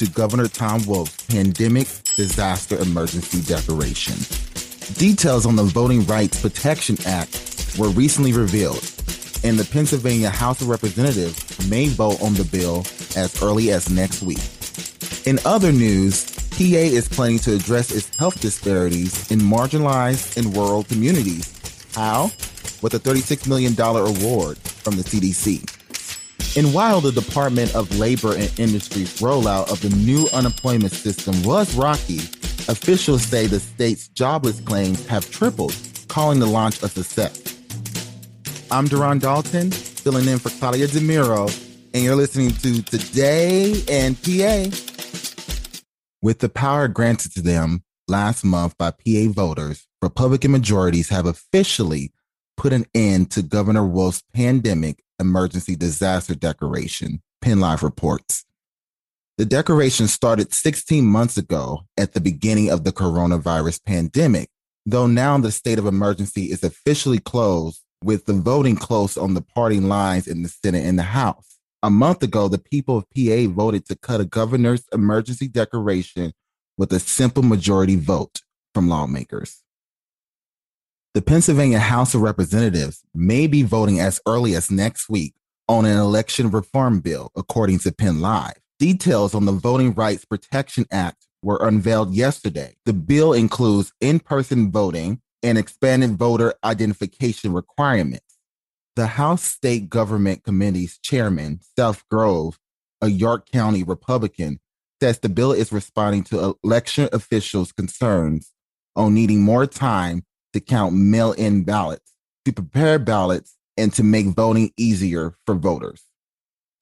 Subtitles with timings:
[0.00, 4.14] to Governor Tom Wolf's pandemic disaster emergency declaration.
[4.94, 8.82] Details on the Voting Rights Protection Act were recently revealed,
[9.44, 12.78] and the Pennsylvania House of Representatives may vote on the bill
[13.14, 14.40] as early as next week.
[15.26, 20.84] In other news, PA is planning to address its health disparities in marginalized and rural
[20.84, 21.44] communities.
[21.94, 22.30] How?
[22.80, 25.79] With a $36 million award from the CDC.
[26.56, 31.76] And while the Department of Labor and Industry's rollout of the new unemployment system was
[31.76, 32.18] rocky,
[32.68, 35.74] officials say the state's jobless claims have tripled,
[36.08, 37.40] calling the launch a success.
[38.68, 41.48] I'm Duron Dalton, filling in for Claudia DeMiro,
[41.94, 44.76] and you're listening to Today in PA.
[46.20, 52.12] With the power granted to them last month by PA voters, Republican majorities have officially
[52.56, 58.44] put an end to Governor Wolf's pandemic emergency disaster declaration, PennLive reports.
[59.38, 64.50] The declaration started 16 months ago at the beginning of the coronavirus pandemic,
[64.84, 69.42] though now the state of emergency is officially closed with the voting close on the
[69.42, 71.58] party lines in the Senate and the House.
[71.82, 76.32] A month ago, the people of PA voted to cut a governor's emergency declaration
[76.76, 78.40] with a simple majority vote
[78.74, 79.62] from lawmakers.
[81.12, 85.34] The Pennsylvania House of Representatives may be voting as early as next week
[85.66, 88.60] on an election reform bill, according to Penn Live.
[88.78, 92.76] Details on the Voting Rights Protection Act were unveiled yesterday.
[92.84, 98.36] The bill includes in person voting and expanded voter identification requirements.
[98.94, 102.56] The House State Government Committee's chairman, Seth Grove,
[103.00, 104.60] a York County Republican,
[105.02, 108.52] says the bill is responding to election officials' concerns
[108.94, 112.12] on needing more time to count mail in ballots,
[112.44, 116.02] to prepare ballots, and to make voting easier for voters.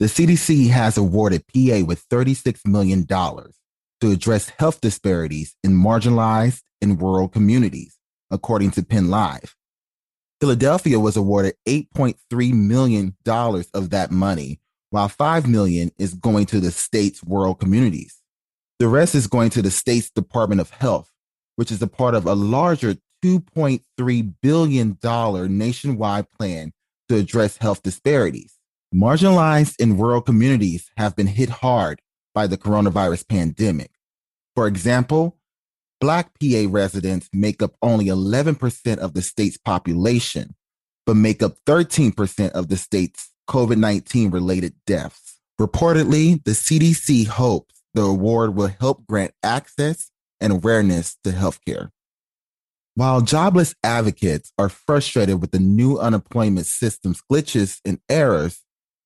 [0.00, 7.00] The CDC has awarded PA with $36 million to address health disparities in marginalized and
[7.00, 7.96] rural communities,
[8.30, 9.56] according to Penn Live.
[10.40, 16.70] Philadelphia was awarded $8.3 million of that money, while 5 million is going to the
[16.70, 18.20] state's rural communities.
[18.78, 21.10] The rest is going to the state's Department of Health,
[21.56, 24.98] which is a part of a larger $2.3 billion
[25.58, 26.72] nationwide plan
[27.08, 28.54] to address health disparities.
[28.94, 32.00] Marginalized and rural communities have been hit hard
[32.34, 33.90] by the coronavirus pandemic.
[34.54, 35.38] For example,
[36.00, 40.54] Black PA residents make up only 11% of the state's population,
[41.04, 45.40] but make up 13% of the state's COVID 19 related deaths.
[45.60, 51.90] Reportedly, the CDC hopes the award will help grant access and awareness to healthcare.
[52.98, 58.64] While jobless advocates are frustrated with the new unemployment system's glitches and errors,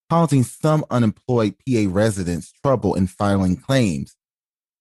[0.08, 4.16] causing some unemployed PA residents trouble in filing claims,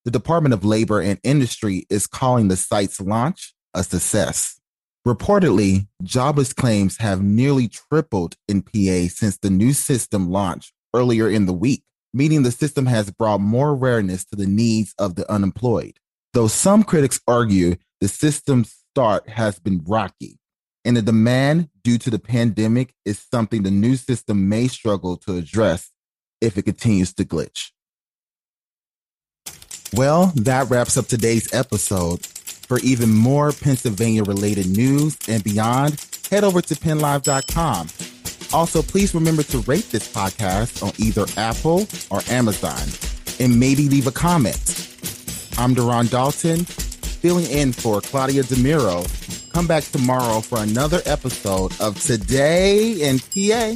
[0.06, 4.62] the Department of Labor and Industry is calling the site's launch a success.
[5.06, 11.48] Reportedly, jobless claims have nearly tripled in PA since the new system launched earlier in
[11.48, 11.84] the week,
[12.14, 16.00] meaning the system has brought more awareness to the needs of the unemployed.
[16.32, 20.38] Though some critics argue the system's start has been rocky,
[20.84, 25.38] and the demand due to the pandemic is something the new system may struggle to
[25.38, 25.92] address
[26.42, 27.72] if it continues to glitch.
[29.94, 32.26] Well, that wraps up today's episode.
[32.26, 37.88] For even more Pennsylvania related news and beyond, head over to pennlive.com.
[38.54, 42.82] Also, please remember to rate this podcast on either Apple or Amazon
[43.40, 44.58] and maybe leave a comment.
[45.58, 46.66] I'm Duron Dalton
[47.22, 49.06] filling in for Claudia DeMiro.
[49.54, 53.76] Come back tomorrow for another episode of Today in PA.